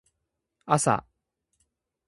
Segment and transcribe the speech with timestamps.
[0.65, 1.05] あさ